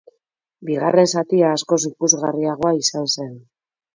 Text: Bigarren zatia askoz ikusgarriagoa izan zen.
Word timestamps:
Bigarren 0.69 1.09
zatia 1.19 1.51
askoz 1.57 1.79
ikusgarriagoa 1.89 2.75
izan 2.81 3.07
zen. 3.19 3.31